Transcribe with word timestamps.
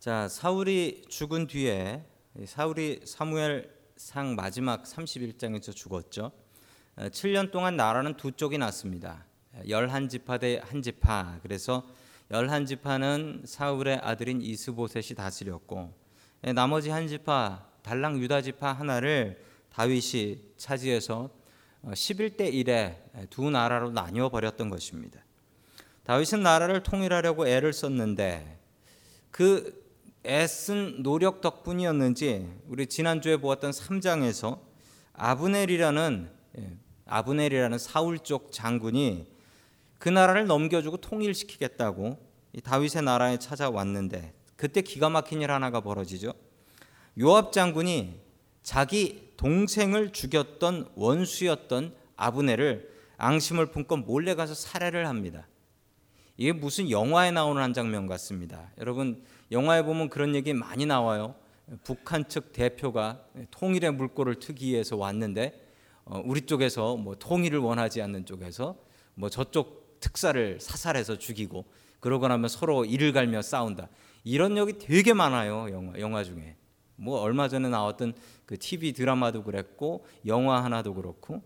자 0.00 0.28
사울이 0.28 1.04
죽은 1.10 1.46
뒤에 1.46 2.02
사울이 2.46 3.02
사무엘 3.04 3.70
상 3.96 4.34
마지막 4.34 4.84
31장에서 4.84 5.76
죽었죠. 5.76 6.32
7년 6.96 7.50
동안 7.50 7.76
나라는 7.76 8.16
두 8.16 8.32
쪽이 8.32 8.56
났습니다. 8.56 9.26
열한 9.68 10.08
지파 10.08 10.38
대 10.38 10.58
한 10.64 10.80
지파. 10.80 11.40
그래서 11.42 11.86
열한 12.30 12.64
지파는 12.64 13.42
사울의 13.44 13.98
아들인 14.02 14.40
이스보셋이 14.40 15.08
다스렸고 15.16 15.92
나머지 16.54 16.88
한 16.88 17.06
지파 17.06 17.66
달랑 17.82 18.20
유다 18.20 18.40
지파 18.40 18.72
하나를 18.72 19.44
다윗이 19.68 20.54
차지해서 20.56 21.28
11대 21.84 22.50
1에 22.50 23.28
두 23.28 23.50
나라로 23.50 23.90
나뉘어 23.90 24.30
버렸던 24.30 24.70
것입니다. 24.70 25.22
다윗은 26.04 26.42
나라를 26.42 26.82
통일하려고 26.82 27.46
애를 27.46 27.74
썼는데 27.74 28.60
그 29.30 29.78
애쓴 30.24 31.02
노력 31.02 31.40
덕분이었는지 31.40 32.46
우리 32.68 32.86
지난주에 32.86 33.38
보았던 33.38 33.70
3장에서 33.70 34.60
아브넬이라는 35.14 36.30
예, 36.58 36.76
아브넬이라는 37.06 37.78
사울 37.78 38.18
쪽 38.18 38.52
장군이 38.52 39.26
그 39.98 40.08
나라를 40.08 40.46
넘겨주고 40.46 40.98
통일시키겠다고 40.98 42.18
다윗의 42.62 43.02
나라에 43.02 43.38
찾아왔는데 43.38 44.34
그때 44.56 44.82
기가 44.82 45.08
막힌 45.08 45.40
일 45.40 45.50
하나가 45.50 45.80
벌어지죠. 45.80 46.32
요압 47.18 47.52
장군이 47.52 48.20
자기 48.62 49.32
동생을 49.36 50.12
죽였던 50.12 50.90
원수였던 50.96 51.94
아브넬을 52.16 52.90
앙심을 53.16 53.66
품고 53.66 53.98
몰래 53.98 54.34
가서 54.34 54.54
살해를 54.54 55.06
합니다. 55.08 55.46
이게 56.40 56.52
무슨 56.52 56.88
영화에 56.88 57.32
나오는 57.32 57.60
한 57.60 57.74
장면 57.74 58.06
같습니다. 58.06 58.70
여러분 58.78 59.22
영화에 59.52 59.82
보면 59.82 60.08
그런 60.08 60.34
얘기 60.34 60.54
많이 60.54 60.86
나와요. 60.86 61.34
북한 61.84 62.26
측 62.30 62.54
대표가 62.54 63.22
통일의 63.50 63.92
물꼬를 63.92 64.36
트기 64.36 64.68
위해서 64.68 64.96
왔는데 64.96 65.52
어, 66.06 66.22
우리 66.24 66.40
쪽에서 66.40 66.96
뭐 66.96 67.14
통일을 67.14 67.58
원하지 67.58 68.00
않는 68.00 68.24
쪽에서 68.24 68.78
뭐 69.16 69.28
저쪽 69.28 70.00
특사를 70.00 70.58
사살해서 70.58 71.18
죽이고 71.18 71.66
그러고 72.00 72.26
나면 72.26 72.48
서로 72.48 72.86
이를 72.86 73.12
갈며 73.12 73.42
싸운다. 73.42 73.90
이런 74.24 74.56
얘기 74.56 74.78
되게 74.78 75.12
많아요. 75.12 75.70
영화 75.70 76.00
영화 76.00 76.24
중에. 76.24 76.56
뭐 76.96 77.20
얼마 77.20 77.48
전에 77.48 77.68
나왔던 77.68 78.14
그 78.46 78.56
TV 78.56 78.94
드라마도 78.94 79.42
그랬고 79.42 80.06
영화 80.24 80.64
하나도 80.64 80.94
그렇고. 80.94 81.42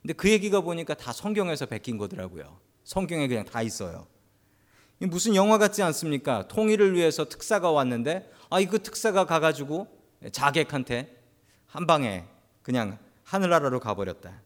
근데 0.00 0.14
그 0.14 0.28
얘기가 0.28 0.62
보니까 0.62 0.94
다 0.94 1.12
성경에서 1.12 1.66
베낀 1.66 1.96
거더라고요. 1.96 2.58
성경에 2.82 3.28
그냥 3.28 3.44
다 3.44 3.62
있어요. 3.62 4.10
무슨 5.06 5.34
영화 5.34 5.58
같지 5.58 5.82
않습니까? 5.82 6.46
통일을 6.48 6.94
위해서 6.94 7.24
특사가 7.24 7.70
왔는데 7.70 8.30
아 8.50 8.60
이거 8.60 8.78
특사가 8.78 9.24
가가지고 9.24 9.88
자객한테 10.30 11.16
한 11.66 11.86
방에 11.86 12.24
그냥 12.62 12.98
하늘나라로 13.24 13.80
가버렸다. 13.80 14.42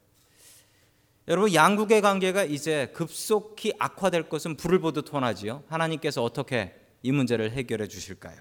여러분 1.28 1.52
양국의 1.52 2.02
관계가 2.02 2.44
이제 2.44 2.90
급속히 2.94 3.72
악화될 3.78 4.28
것은 4.28 4.56
불을 4.56 4.78
보듯 4.78 5.10
뻔하지요. 5.10 5.64
하나님께서 5.68 6.22
어떻게 6.22 6.74
이 7.02 7.10
문제를 7.10 7.50
해결해 7.50 7.88
주실까요? 7.88 8.36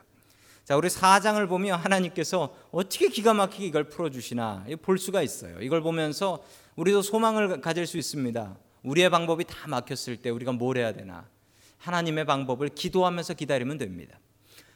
자, 0.63 0.75
우리 0.75 0.87
4장을 0.87 1.47
보면 1.47 1.79
하나님께서 1.79 2.55
어떻게 2.71 3.09
기가 3.09 3.33
막히게 3.33 3.65
이걸 3.65 3.89
풀어 3.89 4.09
주시나 4.09 4.65
볼 4.81 4.97
수가 4.97 5.21
있어요. 5.21 5.59
이걸 5.61 5.81
보면서 5.81 6.43
우리도 6.75 7.01
소망을 7.01 7.61
가질 7.61 7.85
수 7.87 7.97
있습니다. 7.97 8.57
우리의 8.83 9.09
방법이 9.09 9.45
다 9.45 9.67
막혔을 9.67 10.17
때 10.17 10.29
우리가 10.29 10.51
뭘 10.51 10.77
해야 10.77 10.91
되나? 10.91 11.27
하나님의 11.77 12.25
방법을 12.25 12.69
기도하면서 12.69 13.33
기다리면 13.35 13.77
됩니다. 13.77 14.19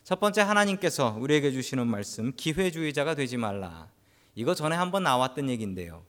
첫 0.03 0.19
번째 0.19 0.41
하나님께서 0.41 1.17
우리에게 1.19 1.51
주시는 1.51 1.87
말씀 1.87 2.33
기회주의자가 2.35 3.15
되지 3.15 3.37
말라. 3.37 3.89
이거 4.35 4.55
전에 4.55 4.75
한번 4.75 5.03
나왔던 5.03 5.49
얘기인데요. 5.49 6.03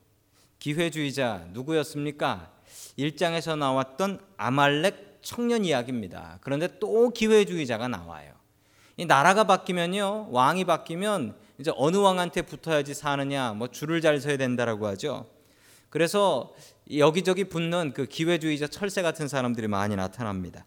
기회주의자 0.58 1.48
누구였습니까? 1.52 2.53
1장에서 2.98 3.59
나왔던 3.59 4.20
아말렉 4.37 5.19
청년 5.22 5.65
이야기입니다. 5.65 6.38
그런데 6.41 6.78
또 6.78 7.10
기회주의자가 7.10 7.88
나와요. 7.88 8.32
이 8.97 9.06
나라가 9.06 9.44
바뀌면요. 9.44 10.28
왕이 10.31 10.65
바뀌면 10.65 11.34
이제 11.59 11.72
어느 11.76 11.97
왕한테 11.97 12.42
붙어야지 12.42 12.94
사느냐, 12.94 13.53
뭐 13.54 13.69
줄을 13.69 14.00
잘 14.00 14.20
서야 14.20 14.36
된다라고 14.36 14.86
하죠. 14.88 15.26
그래서 15.88 16.54
여기저기 16.94 17.44
붙는 17.44 17.92
그 17.94 18.06
기회주의자 18.06 18.69
철새 18.69 19.03
같은 19.03 19.28
사람들이 19.28 19.69
많이 19.69 19.97
나타납니다. 19.97 20.65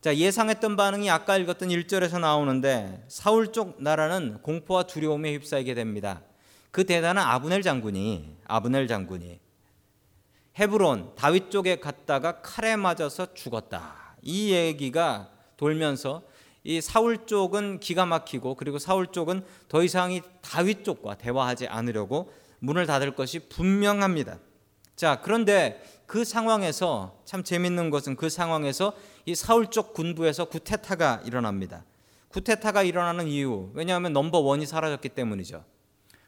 자, 0.00 0.14
예상했던 0.14 0.76
반응이 0.76 1.10
아까 1.10 1.36
읽었던 1.36 1.70
1절에서 1.70 2.20
나오는데 2.20 3.04
사울 3.08 3.52
쪽 3.52 3.82
나라는 3.82 4.38
공포와 4.42 4.84
두려움에 4.84 5.32
휩싸이게 5.34 5.74
됩니다. 5.74 6.22
그 6.70 6.84
대단한 6.84 7.26
아브넬 7.26 7.62
장군이 7.62 8.36
아브넬 8.46 8.86
장군이 8.86 9.40
헤브론 10.56 11.14
다윗 11.16 11.50
쪽에 11.50 11.80
갔다가 11.80 12.40
칼에 12.42 12.76
맞아서 12.76 13.34
죽었다. 13.34 14.14
이 14.22 14.52
얘기가 14.52 15.30
돌면서 15.56 16.22
이 16.62 16.80
사울 16.80 17.26
쪽은 17.26 17.80
기가 17.80 18.06
막히고 18.06 18.54
그리고 18.54 18.78
사울 18.78 19.08
쪽은 19.08 19.44
더 19.68 19.82
이상 19.82 20.15
이 20.15 20.22
다윗 20.42 20.84
쪽과 20.84 21.16
대화하지 21.16 21.66
않으려고 21.66 22.32
문을 22.60 22.86
닫을 22.86 23.16
것이 23.16 23.40
분명합니다. 23.48 24.38
자, 24.98 25.20
그런데 25.22 25.80
그 26.06 26.24
상황에서 26.24 27.20
참 27.24 27.44
재밌는 27.44 27.90
것은 27.90 28.16
그 28.16 28.28
상황에서 28.28 28.94
이 29.26 29.36
사울 29.36 29.68
쪽 29.68 29.92
군부에서 29.94 30.46
쿠데타가 30.46 31.22
일어납니다. 31.24 31.84
쿠데타가 32.30 32.82
일어나는 32.82 33.28
이유 33.28 33.70
왜냐하면 33.74 34.12
number 34.12 34.40
one이 34.40 34.66
사라졌기 34.66 35.10
때문이죠. 35.10 35.64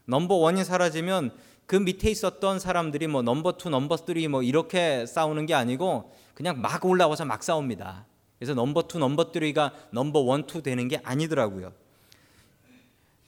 number 0.05 0.35
one이 0.35 0.63
사라지면 0.63 1.31
그 1.65 1.75
밑에 1.75 2.09
있었던 2.11 2.59
사람들이 2.59 3.07
뭐 3.07 3.21
number 3.21 3.57
two, 3.57 3.69
number 3.69 3.97
three 3.97 4.29
뭐 4.29 4.41
이렇게 4.41 5.05
싸우는 5.05 5.47
게 5.47 5.53
아니고 5.53 6.15
그냥 6.33 6.61
막 6.61 6.85
올라와서 6.85 7.25
막 7.25 7.43
싸웁니다. 7.43 8.05
그래서 8.39 8.53
number 8.53 8.83
two, 8.83 8.99
number 8.99 9.31
three가 9.33 9.73
number 9.91 10.19
one, 10.19 10.47
two 10.47 10.63
되는 10.63 10.87
게 10.87 11.01
아니더라고요. 11.03 11.73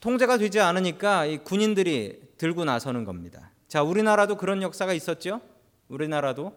통제가 0.00 0.38
되지 0.38 0.60
않으니까 0.60 1.26
이 1.26 1.36
군인들이 1.36 2.22
들고 2.38 2.64
나서는 2.64 3.04
겁니다. 3.04 3.50
자, 3.74 3.82
우리나라도 3.82 4.36
그런 4.36 4.62
역사가 4.62 4.92
있었죠. 4.92 5.40
우리나라도 5.88 6.52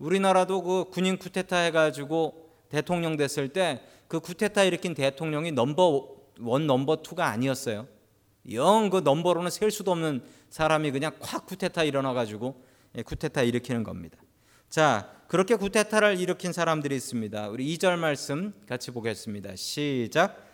우리나라도 0.00 0.62
그 0.64 0.84
군인 0.90 1.16
쿠데타 1.16 1.58
해 1.58 1.70
가지고 1.70 2.50
대통령 2.70 3.16
됐을 3.16 3.50
때 3.50 3.80
그 4.08 4.18
쿠데타 4.18 4.64
일으킨 4.64 4.92
대통령이 4.92 5.52
number 5.52 6.08
one 6.40 6.66
number 6.66 7.02
two가 7.02 7.28
아니었어요. 7.28 7.86
영 8.50 8.90
그 8.90 8.98
넘버로는 8.98 9.48
셀 9.48 9.70
수도 9.70 9.92
없는 9.92 10.24
사람이 10.50 10.90
그냥 10.90 11.12
콱 11.20 11.46
쿠데타 11.46 11.84
일어나 11.84 12.12
가지고 12.12 12.60
예, 12.96 13.02
쿠데타 13.02 13.42
일으키는 13.42 13.84
겁니다. 13.84 14.18
자, 14.68 15.12
그렇게 15.28 15.54
쿠데타를 15.54 16.18
일으킨 16.18 16.52
사람들이 16.52 16.96
있습니다. 16.96 17.48
우리 17.48 17.76
2절 17.76 17.96
말씀 17.96 18.52
같이 18.68 18.90
보겠습니다. 18.90 19.54
시작. 19.54 20.44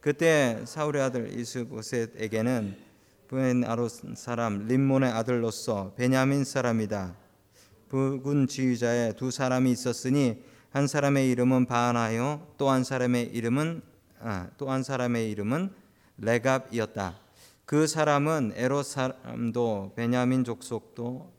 그때 0.00 0.60
사울의 0.66 1.00
아들 1.00 1.38
이스보셋에게는 1.38 2.93
부엔 3.34 3.64
아롯 3.64 3.90
사람 4.16 4.68
림몬의 4.68 5.10
아들로서 5.10 5.92
베냐민 5.96 6.44
사람이다. 6.44 7.16
부군 7.88 8.46
지휘자의 8.46 9.16
두 9.16 9.32
사람이 9.32 9.72
있었으니 9.72 10.40
한 10.70 10.86
사람의 10.86 11.28
이름은 11.30 11.66
바하나요 11.66 12.46
또 12.58 12.70
한 12.70 12.84
사람의 12.84 13.30
이름은 13.34 13.82
아, 14.20 14.50
또한 14.56 14.84
사람의 14.84 15.32
이름은 15.32 15.74
레갑이었다. 16.18 17.18
그 17.64 17.88
사람은 17.88 18.52
에로 18.54 18.84
사람도 18.84 19.94
베냐민 19.96 20.44
족속도 20.44 21.32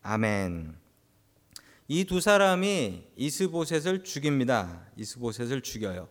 아멘. 0.00 0.76
이 1.88 2.04
두 2.06 2.22
사람이 2.22 3.04
이스보셋을 3.16 4.02
죽입니다. 4.02 4.80
이스보셋을 4.96 5.60
죽여요. 5.60 6.08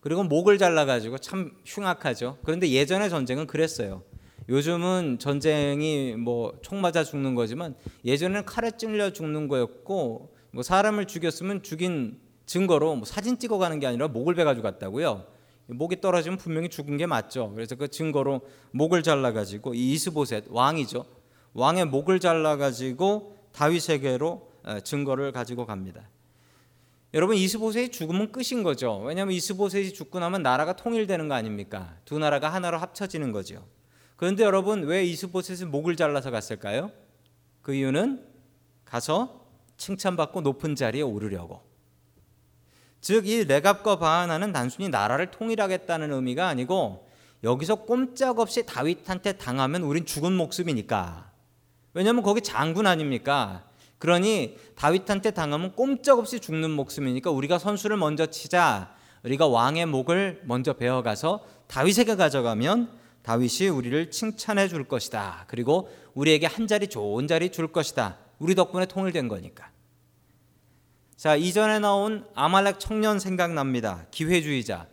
그리고 0.00 0.22
목을 0.24 0.58
잘라 0.58 0.84
가지고 0.84 1.18
참 1.18 1.52
흉악하죠. 1.64 2.38
그런데 2.44 2.70
예전의 2.70 3.10
전쟁은 3.10 3.46
그랬어요. 3.46 4.02
요즘은 4.48 5.18
전쟁이 5.18 6.14
뭐 6.16 6.54
총 6.62 6.80
맞아 6.80 7.04
죽는 7.04 7.34
거지만 7.34 7.74
예전에는 8.04 8.44
칼에 8.46 8.70
찔려 8.70 9.12
죽는 9.12 9.48
거였고 9.48 10.34
뭐 10.52 10.62
사람을 10.62 11.06
죽였으면 11.06 11.62
죽인 11.62 12.18
증거로 12.46 12.96
뭐 12.96 13.04
사진 13.04 13.38
찍어 13.38 13.58
가는 13.58 13.78
게 13.78 13.86
아니라 13.86 14.08
목을 14.08 14.34
베 14.34 14.44
가지고 14.44 14.62
갔다고요. 14.62 15.26
목이 15.66 16.00
떨어지면 16.00 16.38
분명히 16.38 16.70
죽은 16.70 16.96
게 16.96 17.04
맞죠. 17.04 17.52
그래서 17.54 17.74
그 17.74 17.88
증거로 17.88 18.40
목을 18.70 19.02
잘라 19.02 19.32
가지고 19.32 19.74
이 19.74 19.92
이스보셋 19.92 20.44
왕이죠. 20.48 21.04
왕의 21.52 21.86
목을 21.86 22.20
잘라 22.20 22.56
가지고 22.56 23.36
다윗에게로 23.52 24.48
증거를 24.84 25.32
가지고 25.32 25.66
갑니다. 25.66 26.08
여러분 27.14 27.36
이스보셋이 27.36 27.90
죽으면 27.90 28.32
끝인 28.32 28.62
거죠. 28.62 28.98
왜냐하면 28.98 29.34
이스보셋이 29.34 29.92
죽고 29.94 30.18
나면 30.18 30.42
나라가 30.42 30.76
통일되는 30.76 31.28
거 31.28 31.34
아닙니까? 31.34 31.96
두 32.04 32.18
나라가 32.18 32.52
하나로 32.52 32.78
합쳐지는 32.78 33.32
거죠. 33.32 33.66
그런데 34.16 34.44
여러분 34.44 34.82
왜 34.84 35.04
이스보셋이 35.04 35.70
목을 35.70 35.96
잘라서 35.96 36.30
갔을까요? 36.30 36.90
그 37.62 37.74
이유는 37.74 38.26
가서 38.84 39.46
칭찬받고 39.76 40.42
높은 40.42 40.74
자리에 40.74 41.02
오르려고. 41.02 41.62
즉 43.00 43.26
이 43.26 43.44
레갑과 43.44 43.98
바하나는 43.98 44.52
단순히 44.52 44.88
나라를 44.88 45.30
통일하겠다는 45.30 46.12
의미가 46.12 46.48
아니고 46.48 47.08
여기서 47.44 47.84
꼼짝없이 47.84 48.66
다윗한테 48.66 49.32
당하면 49.34 49.82
우린 49.82 50.04
죽은 50.04 50.32
목숨이니까. 50.32 51.30
왜냐하면 51.94 52.22
거기 52.22 52.40
장군 52.40 52.86
아닙니까? 52.86 53.67
그러니 53.98 54.56
다윗한테 54.76 55.32
당하면 55.32 55.74
꼼짝없이 55.74 56.40
죽는 56.40 56.70
목숨이니까 56.70 57.30
우리가 57.30 57.58
선수를 57.58 57.96
먼저 57.96 58.26
치자. 58.26 58.94
우리가 59.24 59.48
왕의 59.48 59.86
목을 59.86 60.42
먼저 60.44 60.72
베어가서 60.72 61.44
다윗에게 61.66 62.14
가져가면 62.16 62.90
다윗이 63.22 63.68
우리를 63.68 64.10
칭찬해 64.10 64.68
줄 64.68 64.84
것이다. 64.84 65.44
그리고 65.48 65.90
우리에게 66.14 66.46
한 66.46 66.66
자리 66.66 66.88
좋은 66.88 67.26
자리 67.26 67.50
줄 67.50 67.72
것이다. 67.72 68.18
우리 68.38 68.54
덕분에 68.54 68.86
통일된 68.86 69.28
거니까. 69.28 69.70
자, 71.16 71.34
이전에 71.34 71.80
나온 71.80 72.24
아말렉 72.34 72.78
청년 72.78 73.18
생각납니다. 73.18 74.06
기회주의자. 74.12 74.86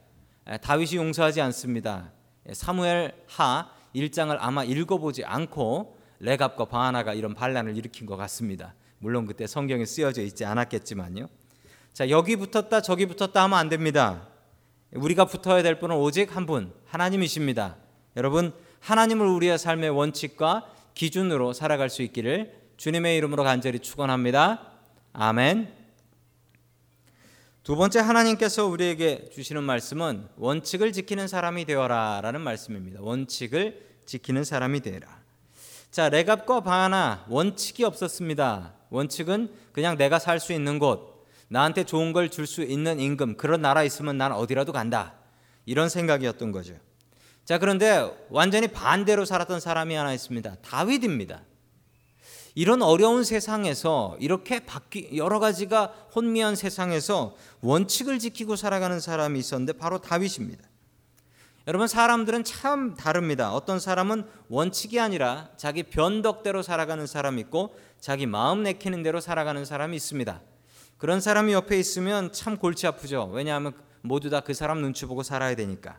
다윗이 0.61 0.95
용서하지 0.95 1.39
않습니다. 1.41 2.11
사무엘 2.51 3.13
하 3.27 3.69
1장을 3.95 4.35
아마 4.39 4.63
읽어보지 4.63 5.23
않고 5.23 5.94
레갑과 6.19 6.65
바하나가 6.65 7.13
이런 7.13 7.33
반란을 7.33 7.77
일으킨 7.77 8.05
것 8.05 8.15
같습니다. 8.17 8.73
물론 8.99 9.25
그때 9.25 9.47
성경에 9.47 9.85
쓰여져 9.85 10.21
있지 10.21 10.45
않았겠지만요. 10.45 11.27
자, 11.93 12.09
여기 12.09 12.35
붙었다 12.35 12.81
저기 12.81 13.05
붙었다 13.05 13.43
하면 13.43 13.57
안 13.57 13.69
됩니다. 13.69 14.27
우리가 14.91 15.25
붙어야 15.25 15.63
될 15.63 15.79
분은 15.79 15.95
오직 15.95 16.35
한 16.35 16.45
분, 16.45 16.73
하나님이십니다. 16.85 17.77
여러분, 18.15 18.53
하나님을 18.79 19.25
우리의 19.27 19.57
삶의 19.57 19.89
원칙과 19.89 20.71
기준으로 20.93 21.53
살아갈 21.53 21.89
수 21.89 22.01
있기를 22.01 22.53
주님의 22.77 23.17
이름으로 23.17 23.43
간절히 23.43 23.79
축원합니다. 23.79 24.71
아멘. 25.13 25.73
두 27.63 27.75
번째 27.75 27.99
하나님께서 27.99 28.67
우리에게 28.67 29.29
주시는 29.33 29.63
말씀은 29.63 30.27
원칙을 30.37 30.93
지키는 30.93 31.27
사람이 31.27 31.65
되어라라는 31.65 32.41
말씀입니다. 32.41 33.01
원칙을 33.01 33.83
지키는 34.05 34.43
사람이 34.43 34.81
되라. 34.81 35.24
자, 35.95 36.09
레갑과 36.09 36.59
바나 36.59 37.23
원칙이 37.29 37.85
없었습니다. 37.85 38.73
원칙은 38.89 39.49
그냥 39.71 39.95
내가 39.95 40.19
살 40.19 40.41
수 40.41 40.51
있는 40.51 40.77
곳, 40.77 41.25
나한테 41.47 41.85
좋은 41.85 42.11
걸 42.11 42.27
줄 42.29 42.47
수 42.47 42.63
있는 42.63 42.99
임금, 42.99 43.37
그런 43.37 43.61
나라 43.61 43.81
있으면 43.81 44.17
난 44.17 44.33
어디라도 44.33 44.73
간다. 44.73 45.13
이런 45.65 45.87
생각이었던 45.87 46.51
거죠. 46.51 46.73
자, 47.45 47.59
그런데 47.59 48.13
완전히 48.29 48.67
반대로 48.67 49.23
살았던 49.23 49.61
사람이 49.61 49.95
하나 49.95 50.13
있습니다. 50.13 50.55
다윗입니다. 50.55 51.43
이런 52.55 52.81
어려운 52.81 53.23
세상에서 53.23 54.17
이렇게 54.19 54.65
바뀌 54.65 55.11
여러 55.15 55.39
가지가 55.39 55.93
혼미한 56.13 56.57
세상에서 56.57 57.37
원칙을 57.61 58.19
지키고 58.19 58.57
살아가는 58.57 58.99
사람이 58.99 59.39
있었는데 59.39 59.71
바로 59.71 59.99
다윗입니다. 59.99 60.61
여러분 61.67 61.87
사람들은 61.87 62.43
참 62.43 62.93
다릅니다. 62.93 63.51
어떤 63.51 63.79
사람은 63.79 64.25
원칙이 64.49 64.99
아니라 64.99 65.49
자기 65.57 65.81
변덕대로 65.81 66.61
살아가는 66.61 67.07
사람이 67.07 67.41
있고 67.41 67.75
자기 67.99 68.27
마음 68.27 68.61
내키는 68.61 69.01
대로 69.01 69.19
살아가는 69.19 69.65
사람이 69.65 69.95
있습니다. 69.95 70.41
그런 70.99 71.19
사람이 71.19 71.53
옆에 71.53 71.79
있으면 71.79 72.31
참 72.31 72.57
골치 72.57 72.85
아프죠. 72.85 73.29
왜냐하면 73.33 73.73
모두 74.01 74.29
다 74.29 74.41
그 74.41 74.53
사람 74.53 74.81
눈치 74.81 75.07
보고 75.07 75.23
살아야 75.23 75.55
되니까. 75.55 75.97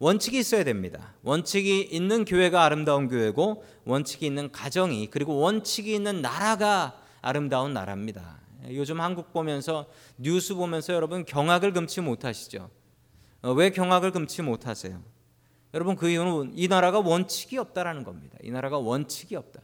원칙이 0.00 0.36
있어야 0.36 0.64
됩니다. 0.64 1.14
원칙이 1.22 1.82
있는 1.82 2.24
교회가 2.24 2.64
아름다운 2.64 3.06
교회고 3.06 3.64
원칙이 3.84 4.26
있는 4.26 4.50
가정이 4.50 5.10
그리고 5.12 5.36
원칙이 5.36 5.94
있는 5.94 6.22
나라가 6.22 7.00
아름다운 7.20 7.72
나라입니다. 7.72 8.40
요즘 8.70 9.00
한국 9.00 9.32
보면서 9.32 9.86
뉴스 10.16 10.54
보면서 10.54 10.92
여러분 10.92 11.24
경악을 11.24 11.72
금치 11.72 12.00
못하시죠. 12.00 12.68
어, 13.42 13.52
왜 13.52 13.70
경악을 13.70 14.12
금치 14.12 14.40
못하세요? 14.42 15.02
여러분 15.74 15.96
그 15.96 16.08
이유는 16.08 16.52
이 16.54 16.68
나라가 16.68 17.00
원칙이 17.00 17.58
없다라는 17.58 18.04
겁니다. 18.04 18.36
이 18.42 18.50
나라가 18.50 18.78
원칙이 18.78 19.36
없다. 19.36 19.60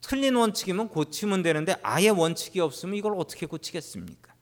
틀린 0.00 0.34
원칙이면 0.34 0.88
고치면 0.88 1.42
되는데 1.42 1.76
아예 1.82 2.08
원칙이 2.08 2.60
없으면 2.60 2.96
이걸 2.96 3.14
어떻게 3.16 3.46
고치겠습니까? 3.46 4.32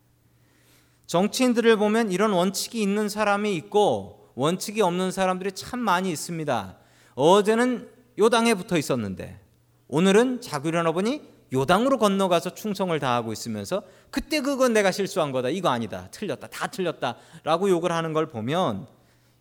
정치인들을 1.07 1.77
보면 1.77 2.12
이런 2.12 2.33
원칙이 2.33 2.81
있는 2.81 3.09
사람이 3.09 3.55
있고 3.57 4.31
원칙이 4.35 4.81
없는 4.81 5.11
사람들이 5.11 5.53
참 5.53 5.81
많이 5.81 6.11
있습니다. 6.11 6.79
어제는 7.15 7.89
요당에 8.19 8.55
붙어 8.55 8.77
있었는데 8.77 9.41
오늘은 9.89 10.41
자고 10.41 10.69
일어나 10.69 10.93
보니 10.93 11.23
요당으로 11.52 11.99
건너가서 11.99 12.55
충성을 12.55 12.99
다하고 12.99 13.32
있으면서 13.32 13.82
그때 14.11 14.41
그건 14.41 14.73
내가 14.73 14.93
실수한 14.93 15.32
거다. 15.32 15.49
이거 15.49 15.69
아니다. 15.69 16.08
틀렸다. 16.11 16.47
다 16.47 16.69
틀렸다라고 16.69 17.69
욕을 17.70 17.93
하는 17.93 18.12
걸 18.12 18.26
보면 18.26 18.87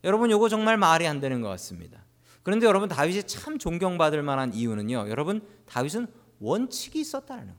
여러분 0.04 0.32
요거 0.32 0.50
정말 0.50 0.78
말이 0.78 1.08
안 1.08 1.20
되는 1.20 1.42
것 1.42 1.50
같습니다. 1.50 2.04
그런데 2.42 2.66
여러분 2.66 2.90
다윗이 2.90 3.24
참 3.24 3.60
존경받을 3.60 4.24
만한 4.24 4.54
이유는요. 4.54 5.10
여러분 5.10 5.42
다윗은 5.68 6.08
원칙이 6.40 7.00
있었다는 7.00 7.48
거. 7.48 7.54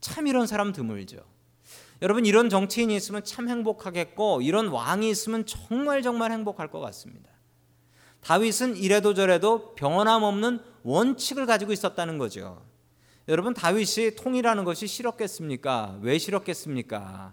참 0.00 0.26
이런 0.26 0.46
사람 0.46 0.72
드물죠. 0.72 1.18
여러분 2.02 2.24
이런 2.24 2.48
정치인이 2.48 2.94
있으면 2.94 3.24
참 3.24 3.48
행복하겠고 3.48 4.40
이런 4.42 4.68
왕이 4.68 5.10
있으면 5.10 5.44
정말 5.46 6.02
정말 6.02 6.32
행복할 6.32 6.70
것 6.70 6.80
같습니다. 6.80 7.28
다윗은 8.22 8.76
이래도 8.76 9.14
저래도 9.14 9.74
변함없는 9.74 10.60
원칙을 10.82 11.46
가지고 11.46 11.72
있었다는 11.72 12.18
거죠. 12.18 12.62
여러분 13.30 13.54
다윗이 13.54 14.16
통일하는 14.16 14.64
것이 14.64 14.88
싫었겠습니까? 14.88 16.00
왜 16.02 16.18
싫었겠습니까? 16.18 17.32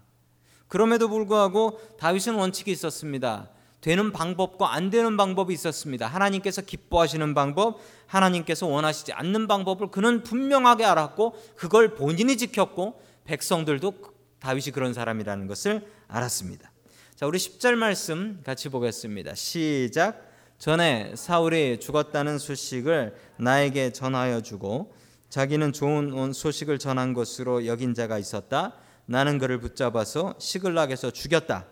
그럼에도 0.68 1.08
불구하고 1.08 1.80
다윗은 1.98 2.36
원칙이 2.36 2.70
있었습니다. 2.70 3.50
되는 3.80 4.12
방법과 4.12 4.74
안 4.74 4.90
되는 4.90 5.16
방법이 5.16 5.52
있었습니다. 5.52 6.06
하나님께서 6.06 6.62
기뻐하시는 6.62 7.34
방법, 7.34 7.80
하나님께서 8.06 8.68
원하시지 8.68 9.12
않는 9.12 9.48
방법을 9.48 9.88
그는 9.90 10.22
분명하게 10.22 10.84
알았고 10.84 11.36
그걸 11.56 11.96
본인이 11.96 12.36
지켰고 12.36 13.02
백성들도 13.24 13.94
다윗이 14.38 14.70
그런 14.72 14.94
사람이라는 14.94 15.48
것을 15.48 15.84
알았습니다. 16.06 16.70
자, 17.16 17.26
우리 17.26 17.40
10절 17.40 17.74
말씀 17.74 18.40
같이 18.44 18.68
보겠습니다. 18.68 19.34
시작. 19.34 20.28
전에 20.58 21.14
사울이 21.16 21.80
죽었다는 21.80 22.38
소식을 22.38 23.16
나에게 23.38 23.92
전하여 23.92 24.42
주고 24.42 24.92
자기는 25.28 25.72
좋은 25.72 26.32
소식을 26.32 26.78
전한 26.78 27.12
것으로 27.12 27.66
여긴 27.66 27.94
자가 27.94 28.18
있었다. 28.18 28.74
나는 29.06 29.38
그를 29.38 29.58
붙잡아서 29.58 30.34
시글락에서 30.38 31.10
죽였다. 31.10 31.66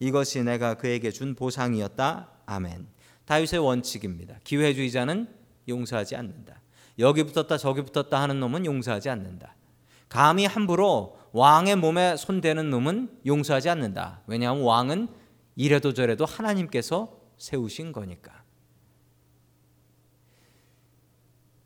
이것이 0.00 0.42
내가 0.42 0.74
그에게 0.74 1.10
준 1.10 1.34
보상이었다. 1.34 2.30
아멘. 2.46 2.86
다윗의 3.24 3.60
원칙입니다. 3.60 4.36
기회주의자는 4.44 5.28
용서하지 5.68 6.16
않는다. 6.16 6.60
여기 6.98 7.24
붙었다 7.24 7.58
저기 7.58 7.82
붙었다 7.82 8.20
하는 8.20 8.40
놈은 8.40 8.64
용서하지 8.66 9.10
않는다. 9.10 9.54
감히 10.08 10.46
함부로 10.46 11.18
왕의 11.32 11.76
몸에 11.76 12.16
손대는 12.16 12.70
놈은 12.70 13.20
용서하지 13.26 13.68
않는다. 13.68 14.22
왜냐하면 14.26 14.62
왕은 14.64 15.08
이래도 15.56 15.92
저래도 15.92 16.24
하나님께서 16.24 17.18
세우신 17.36 17.92
거니까. 17.92 18.42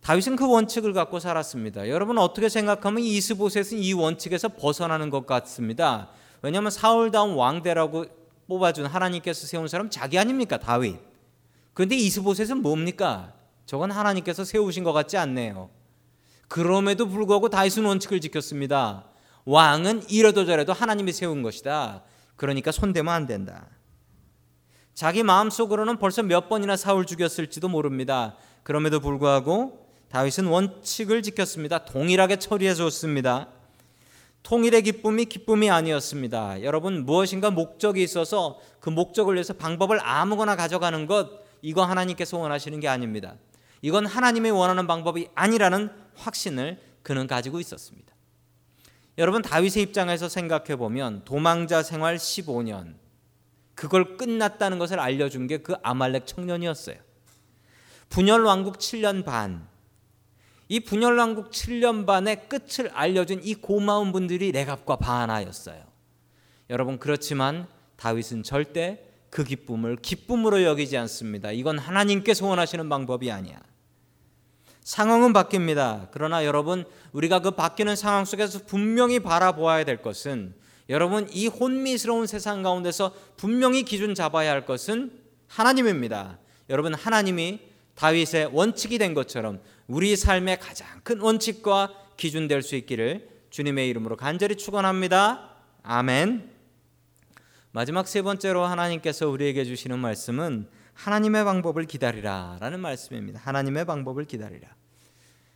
다윗은 0.02 0.34
그 0.34 0.48
원칙을 0.48 0.92
갖고 0.92 1.20
살았습니다. 1.20 1.88
여러분 1.88 2.18
어떻게 2.18 2.48
생각하면 2.48 3.04
이스보셋은 3.04 3.78
이 3.78 3.92
원칙에서 3.92 4.48
벗어나는 4.48 5.10
것 5.10 5.26
같습니다. 5.26 6.10
왜냐하면 6.42 6.72
사울다운 6.72 7.34
왕대라고 7.34 8.06
뽑아준 8.48 8.86
하나님께서 8.86 9.46
세운 9.46 9.68
사람 9.68 9.88
자기 9.90 10.18
아닙니까 10.18 10.58
다윗. 10.58 10.98
그런데 11.72 11.96
이스보셋은 11.96 12.62
뭡니까? 12.62 13.32
저건 13.64 13.92
하나님께서 13.92 14.44
세우신 14.44 14.82
것 14.82 14.92
같지 14.92 15.16
않네요. 15.16 15.70
그럼에도 16.48 17.06
불구하고 17.06 17.48
다윗은 17.48 17.84
원칙을 17.84 18.20
지켰습니다. 18.20 19.06
왕은 19.44 20.02
이래도 20.10 20.44
저래도 20.44 20.72
하나님이 20.72 21.12
세운 21.12 21.42
것이다. 21.42 22.02
그러니까 22.34 22.72
손대면 22.72 23.14
안 23.14 23.26
된다. 23.26 23.66
자기 24.94 25.22
마음속으로는 25.22 25.98
벌써 25.98 26.22
몇 26.22 26.48
번이나 26.48 26.76
사울 26.76 27.06
죽였을지도 27.06 27.68
모릅니다. 27.68 28.36
그럼에도 28.64 29.00
불구하고 29.00 29.81
다윗은 30.12 30.44
원칙을 30.44 31.22
지켰습니다. 31.22 31.86
동일하게 31.86 32.36
처리해 32.36 32.74
줬습니다. 32.74 33.48
통일의 34.42 34.82
기쁨이 34.82 35.24
기쁨이 35.24 35.70
아니었습니다. 35.70 36.62
여러분 36.62 37.06
무엇인가 37.06 37.50
목적이 37.50 38.02
있어서 38.02 38.60
그 38.78 38.90
목적을 38.90 39.34
위해서 39.34 39.54
방법을 39.54 40.00
아무거나 40.02 40.54
가져가는 40.54 41.06
것 41.06 41.30
이거 41.62 41.84
하나님께서 41.84 42.36
원하시는 42.36 42.78
게 42.78 42.88
아닙니다. 42.88 43.36
이건 43.80 44.04
하나님이 44.04 44.50
원하는 44.50 44.86
방법이 44.86 45.28
아니라는 45.34 45.90
확신을 46.16 46.78
그는 47.02 47.26
가지고 47.26 47.58
있었습니다. 47.58 48.12
여러분 49.16 49.40
다윗의 49.40 49.82
입장에서 49.82 50.28
생각해 50.28 50.76
보면 50.76 51.24
도망자 51.24 51.82
생활 51.82 52.16
15년 52.16 52.96
그걸 53.74 54.18
끝났다는 54.18 54.78
것을 54.78 55.00
알려준 55.00 55.46
게 55.46 55.62
그 55.62 55.74
아말렉 55.82 56.26
청년이었어요. 56.26 56.96
분열 58.10 58.44
왕국 58.44 58.78
7년 58.78 59.24
반. 59.24 59.71
이 60.68 60.80
분열 60.80 61.16
왕국 61.18 61.50
7년 61.50 62.06
반의 62.06 62.48
끝을 62.48 62.90
알려준 62.94 63.40
이 63.42 63.54
고마운 63.54 64.12
분들이 64.12 64.52
레갑과 64.52 64.96
바하나였어요. 64.96 65.82
여러분 66.70 66.98
그렇지만 66.98 67.66
다윗은 67.96 68.42
절대 68.42 69.04
그 69.30 69.44
기쁨을 69.44 69.96
기쁨으로 69.96 70.62
여기지 70.62 70.96
않습니다. 70.98 71.52
이건 71.52 71.78
하나님께서 71.78 72.46
원하시는 72.46 72.88
방법이 72.88 73.30
아니야. 73.30 73.60
상황은 74.82 75.32
바뀝니다. 75.32 76.08
그러나 76.10 76.44
여러분 76.44 76.84
우리가 77.12 77.40
그 77.40 77.52
바뀌는 77.52 77.94
상황 77.96 78.24
속에서 78.24 78.60
분명히 78.66 79.20
바라보아야 79.20 79.84
될 79.84 80.02
것은 80.02 80.54
여러분 80.88 81.28
이 81.30 81.46
혼미스러운 81.46 82.26
세상 82.26 82.62
가운데서 82.62 83.14
분명히 83.36 83.84
기준 83.84 84.14
잡아야 84.14 84.50
할 84.50 84.66
것은 84.66 85.12
하나님입니다. 85.46 86.38
여러분 86.68 86.94
하나님이 86.94 87.60
다윗의 87.94 88.50
원칙이 88.52 88.98
된 88.98 89.14
것처럼 89.14 89.60
우리 89.86 90.16
삶의 90.16 90.58
가장 90.60 90.88
큰 91.02 91.20
원칙과 91.20 91.92
기준 92.16 92.48
될 92.48 92.62
수 92.62 92.76
있기를 92.76 93.28
주님의 93.50 93.88
이름으로 93.88 94.16
간절히 94.16 94.56
축원합니다. 94.56 95.50
아멘. 95.82 96.50
마지막 97.72 98.06
세 98.06 98.22
번째로 98.22 98.64
하나님께서 98.64 99.28
우리에게 99.28 99.64
주시는 99.64 99.98
말씀은 99.98 100.68
하나님의 100.94 101.44
방법을 101.44 101.86
기다리라라는 101.86 102.80
말씀입니다. 102.80 103.40
하나님의 103.42 103.84
방법을 103.86 104.24
기다리라. 104.26 104.68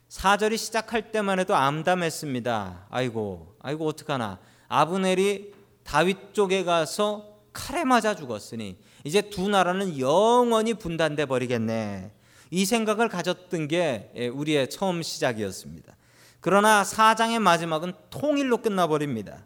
4절이 0.09 0.57
시작할 0.57 1.13
때만 1.13 1.39
해도 1.39 1.55
암담했습니다. 1.55 2.87
아이고, 2.91 3.57
아이고 3.61 3.87
어떡하나. 3.87 4.39
아브넬이 4.69 5.53
다윗 5.85 6.33
쪽에 6.33 6.65
가서 6.65 7.37
칼에 7.53 7.85
맞아 7.85 8.15
죽었으니 8.15 8.79
이제 9.05 9.23
두 9.23 9.49
나라는 9.49 9.99
영원히 9.99 10.75
분단돼 10.75 11.27
버리겠네. 11.27 12.13
이 12.51 12.65
생각을 12.65 13.09
가졌던 13.09 13.69
게 13.69 14.11
예, 14.15 14.29
우리의 14.29 14.71
처음 14.71 15.03
시작이었습니다. 15.03 15.97
그러나 16.41 16.85
사장의 16.85 17.41
마지막은 17.41 17.93
통일로 18.11 18.59
끝나버립니다. 18.59 19.45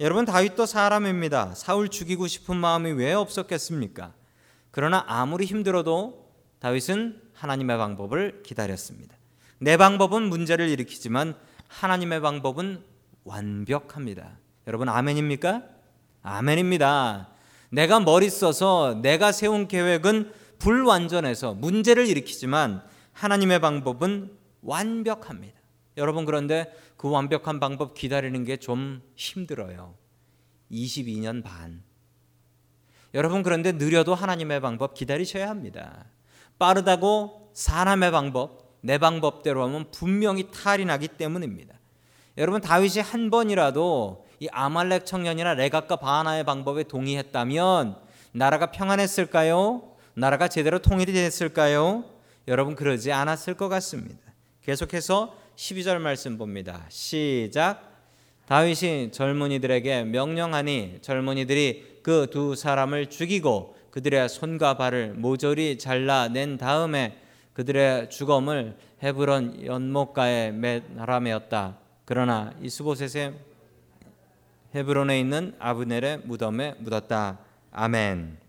여러분 0.00 0.24
다윗도 0.24 0.66
사람입니다. 0.66 1.54
사울 1.56 1.88
죽이고 1.88 2.28
싶은 2.28 2.56
마음이 2.56 2.92
왜 2.92 3.14
없었겠습니까? 3.14 4.14
그러나 4.70 5.04
아무리 5.08 5.44
힘들어도 5.44 6.28
다윗은 6.60 7.20
하나님의 7.34 7.78
방법을 7.78 8.42
기다렸습니다. 8.44 9.16
내 9.58 9.76
방법은 9.76 10.22
문제를 10.22 10.68
일으키지만 10.68 11.34
하나님의 11.66 12.20
방법은 12.20 12.84
완벽합니다. 13.24 14.38
여러분 14.68 14.88
아멘입니까? 14.88 15.62
아멘입니다. 16.22 17.30
내가 17.70 18.00
머리 18.00 18.30
써서 18.30 18.98
내가 19.02 19.32
세운 19.32 19.66
계획은 19.66 20.32
불완전해서 20.58 21.54
문제를 21.54 22.06
일으키지만 22.06 22.82
하나님의 23.12 23.60
방법은 23.60 24.36
완벽합니다. 24.62 25.58
여러분 25.96 26.24
그런데 26.24 26.72
그 26.96 27.10
완벽한 27.10 27.60
방법 27.60 27.94
기다리는 27.94 28.44
게 28.44 28.56
좀 28.56 29.02
힘들어요. 29.16 29.94
22년 30.70 31.42
반. 31.42 31.82
여러분 33.14 33.42
그런데 33.42 33.72
느려도 33.72 34.14
하나님의 34.14 34.60
방법 34.60 34.94
기다리셔야 34.94 35.48
합니다. 35.48 36.06
빠르다고 36.58 37.50
사람의 37.54 38.10
방법, 38.10 38.76
내 38.80 38.98
방법대로 38.98 39.64
하면 39.64 39.90
분명히 39.90 40.50
탈이 40.50 40.84
나기 40.84 41.08
때문입니다. 41.08 41.74
여러분 42.36 42.60
다윗이 42.60 43.00
한 43.00 43.30
번이라도 43.30 44.26
이 44.40 44.48
아말렉 44.52 45.06
청년이나 45.06 45.54
레갑과 45.54 45.96
바하나의 45.96 46.44
방법에 46.44 46.84
동의했다면 46.84 47.96
나라가 48.32 48.70
평안했을까요? 48.70 49.87
나라가 50.18 50.48
제대로 50.48 50.80
통일이 50.80 51.12
됐을까요? 51.12 52.04
여러분 52.48 52.74
그러지 52.74 53.12
않았을 53.12 53.54
것 53.54 53.68
같습니다. 53.68 54.18
계속해서 54.62 55.36
12절 55.54 56.00
말씀 56.00 56.36
봅니다. 56.36 56.84
시작. 56.88 57.84
다윗이 58.46 59.12
젊은이들에게 59.12 60.04
명령하니 60.04 60.98
젊은이들이 61.02 62.00
그 62.02 62.26
두 62.30 62.56
사람을 62.56 63.10
죽이고 63.10 63.76
그들의 63.90 64.28
손과 64.28 64.76
발을 64.76 65.14
모조리 65.14 65.78
잘라낸 65.78 66.58
다음에 66.58 67.18
그들의 67.52 68.10
주검을 68.10 68.76
헤브론 69.02 69.66
연못가에 69.66 70.50
매라매었다. 70.50 71.78
그러나 72.04 72.52
이스보셋의 72.60 73.34
헤브론에 74.74 75.20
있는 75.20 75.54
아브넬의 75.58 76.22
무덤에 76.24 76.74
묻었다. 76.78 77.38
아멘. 77.70 78.47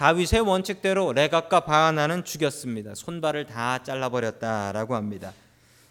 다윗의 0.00 0.40
원칙대로 0.40 1.12
레갑과 1.12 1.60
바하나는 1.60 2.24
죽였습니다. 2.24 2.94
손발을 2.94 3.44
다 3.44 3.82
잘라버렸다라고 3.82 4.94
합니다. 4.94 5.34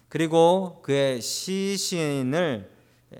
그리고 0.08 0.80
그의 0.82 1.22
시신을 1.22 2.72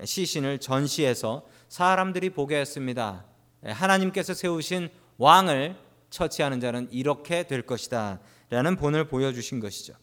시신을 0.04 0.58
전시해서 0.58 1.46
사람들이 1.68 2.30
보게 2.30 2.56
했습니다. 2.56 3.24
하나님께서 3.62 4.34
세우신 4.34 4.88
왕을 5.16 5.76
처치하는 6.10 6.58
자는 6.58 6.88
이렇게 6.90 7.44
될 7.44 7.62
것이다라는 7.62 8.74
본을 8.76 9.06
보여주신 9.06 9.60
것이죠. 9.60 9.94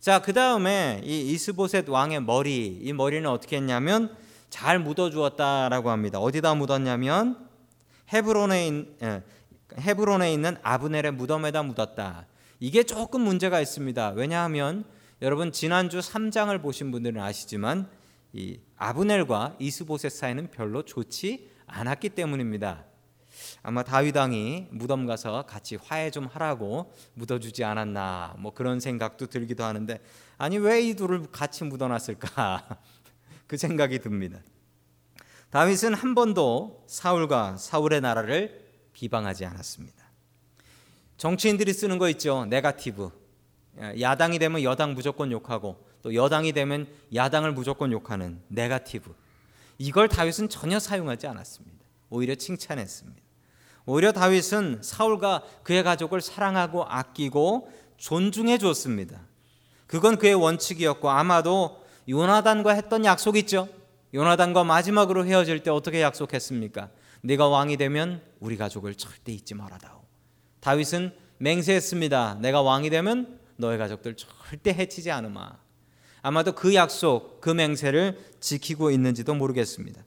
자, 0.00 0.20
그 0.20 0.32
다음에 0.32 1.02
이 1.04 1.20
이스보셋 1.30 1.88
왕의 1.88 2.22
머리, 2.22 2.80
이 2.82 2.92
머리는 2.92 3.30
어떻게 3.30 3.58
했냐면 3.58 4.12
잘 4.50 4.80
묻어 4.80 5.08
주었다라고 5.08 5.90
합니다. 5.90 6.18
어디다 6.18 6.56
묻었냐면 6.56 7.46
헤브론에 8.12 8.66
있, 8.66 8.86
예, 9.02 9.22
헤브론에 9.78 10.32
있는 10.32 10.56
아브넬의 10.62 11.12
무덤에다 11.12 11.62
묻었다. 11.62 12.26
이게 12.60 12.82
조금 12.82 13.22
문제가 13.22 13.60
있습니다. 13.60 14.10
왜냐하면 14.10 14.84
여러분 15.22 15.52
지난주 15.52 15.98
3장을 15.98 16.60
보신 16.62 16.90
분들은 16.90 17.20
아시지만 17.20 17.88
이 18.32 18.60
아브넬과 18.76 19.56
이스보셋 19.58 20.12
사이는 20.12 20.50
별로 20.50 20.82
좋지 20.84 21.50
않았기 21.66 22.10
때문입니다. 22.10 22.84
아마 23.62 23.82
다윗 23.82 24.16
왕이 24.16 24.68
무덤 24.70 25.06
가서 25.06 25.44
같이 25.46 25.76
화해 25.76 26.10
좀 26.10 26.26
하라고 26.26 26.92
묻어주지 27.14 27.64
않았나 27.64 28.36
뭐 28.38 28.54
그런 28.54 28.80
생각도 28.80 29.26
들기도 29.26 29.64
하는데 29.64 30.00
아니 30.38 30.58
왜 30.58 30.82
이 30.82 30.94
둘을 30.94 31.26
같이 31.32 31.64
묻어놨을까 31.64 32.78
그 33.46 33.56
생각이 33.56 33.98
듭니다. 33.98 34.38
다윗은 35.50 35.94
한 35.94 36.14
번도 36.14 36.84
사울과 36.86 37.56
사울의 37.56 38.00
나라를 38.00 38.65
비방하지 38.96 39.44
않았습니다. 39.44 40.06
정치인들이 41.18 41.74
쓰는 41.74 41.98
거 41.98 42.08
있죠. 42.10 42.46
네가티브. 42.46 43.10
야당이 44.00 44.38
되면 44.38 44.62
여당 44.62 44.94
무조건 44.94 45.30
욕하고 45.30 45.86
또 46.00 46.14
여당이 46.14 46.52
되면 46.52 46.88
야당을 47.14 47.52
무조건 47.52 47.92
욕하는 47.92 48.40
네가티브. 48.48 49.14
이걸 49.76 50.08
다윗은 50.08 50.48
전혀 50.48 50.78
사용하지 50.78 51.26
않았습니다. 51.26 51.76
오히려 52.08 52.34
칭찬했습니다. 52.36 53.20
오히려 53.84 54.12
다윗은 54.12 54.80
사울과 54.82 55.42
그의 55.62 55.82
가족을 55.82 56.22
사랑하고 56.22 56.84
아끼고 56.84 57.70
존중해 57.98 58.56
줬습니다. 58.56 59.20
그건 59.86 60.16
그의 60.16 60.34
원칙이었고 60.34 61.10
아마도 61.10 61.84
요나단과 62.08 62.72
했던 62.72 63.04
약속 63.04 63.36
있죠. 63.36 63.68
요나단과 64.14 64.64
마지막으로 64.64 65.26
헤어질 65.26 65.62
때 65.62 65.70
어떻게 65.70 66.00
약속했습니까? 66.00 66.88
네가 67.26 67.48
왕이 67.48 67.76
되면 67.76 68.22
우리 68.38 68.56
가족을 68.56 68.94
절대 68.94 69.32
잊지 69.32 69.54
말아다오. 69.54 70.00
다윗은 70.60 71.12
맹세했습니다. 71.38 72.38
내가 72.40 72.62
왕이 72.62 72.88
되면 72.88 73.40
너의 73.56 73.78
가족들 73.78 74.14
절대 74.16 74.72
해치지 74.72 75.10
않으마. 75.10 75.58
아마도 76.22 76.52
그 76.52 76.72
약속, 76.76 77.40
그 77.40 77.50
맹세를 77.50 78.16
지키고 78.38 78.92
있는지도 78.92 79.34
모르겠습니다. 79.34 80.04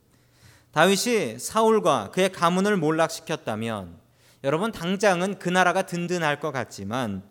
다윗이 0.72 1.40
사울과 1.40 2.12
그의 2.12 2.32
가문을 2.32 2.78
몰락시켰다면 2.78 4.00
여러분 4.46 4.72
당장은 4.72 5.40
그 5.40 5.50
나라가 5.50 5.82
든든할 5.82 6.40
것 6.40 6.54
같지만 6.54 7.24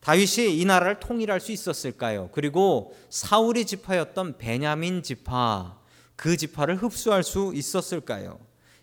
다윗이 0.00 0.56
이 0.58 0.64
나라를 0.64 0.98
통일할 0.98 1.40
수 1.40 1.52
있었을까요? 1.52 2.30
그리고 2.32 2.96
사울이 3.10 3.66
지파였던 3.66 4.38
베냐민 4.38 5.02
지파 5.02 5.78
그 6.14 6.38
지파를 6.38 6.76
흡수할 6.76 7.22
수 7.22 7.52
있었을까요? 7.54 8.38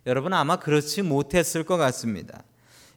여러분 0.06 0.34
아마 0.34 0.58
그렇지 0.58 1.02
못했을 1.02 1.64
것 1.64 1.78
같습니다. 1.78 2.44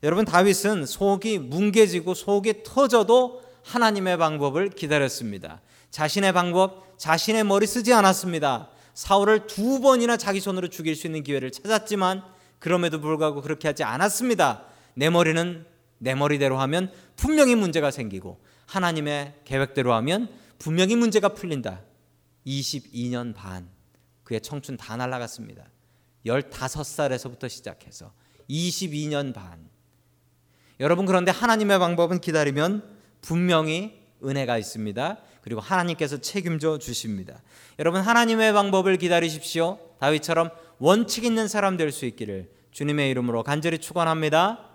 여러분 0.03 0.25
다윗은 0.25 0.87
속이 0.87 1.39
뭉개지고 1.39 2.15
속이 2.15 2.63
터져도 2.65 3.43
하나님의 3.65 4.19
방법을 4.19 4.71
기다렸습니다. 4.71 5.61
자신의 5.91 6.33
방법, 6.33 6.99
자신의 6.99 7.45
머리 7.45 7.67
쓰지 7.67 7.93
않았습니다. 7.93 8.71
사울을 8.95 9.47
두 9.47 9.81
번이나 9.81 10.17
자기 10.17 10.41
손으로 10.41 10.69
죽일 10.69 10.97
수 10.97 11.07
있는 11.07 11.23
기회를 11.23 11.53
찾았지만 11.53 12.23
그럼에도 12.59 13.01
불구하고 13.01 13.43
그렇게 13.43 13.69
하지 13.69 13.85
않았습니다. 13.85 14.65
내 14.95 15.11
머리는 15.11 15.67
내 15.99 16.15
머리대로 16.15 16.59
하면 16.61 16.91
분명히 17.17 17.55
문제가 17.55 17.91
생기고 17.91 18.41
하나님의 18.67 19.35
계획대로 19.45 19.93
하면 19.95 20.29
분명히 20.59 20.97
문제가 20.97 21.31
풀린다. 21.31 21.83
22년 22.47 23.35
반 23.35 23.69
그의 24.25 24.41
청춘 24.41 24.77
다 24.77 24.97
날아갔습니다. 24.97 25.65
15살에서부터 26.26 27.49
시작해서 27.49 28.12
22년 28.50 29.33
반. 29.33 29.68
여러분 30.80 31.06
그런데 31.06 31.30
하나님의 31.30 31.78
방법은 31.78 32.21
기다리면 32.21 32.83
분명히 33.23 34.02
은혜가 34.23 34.59
있습니다. 34.59 35.18
그리고 35.40 35.61
하나님께서 35.61 36.21
책임져 36.21 36.78
주십니다. 36.78 37.42
여러분 37.78 38.00
하나님의 38.00 38.52
방법을 38.52 38.97
기다리십시오. 38.99 39.78
다윗처럼 40.00 40.50
원칙 40.78 41.25
있는 41.25 41.49
사람 41.49 41.76
될 41.76 41.92
수 41.92 42.04
있기를 42.04 42.50
주님의 42.73 43.11
이름으로 43.11 43.42
간절히 43.42 43.78
축원합니다. 43.78 44.71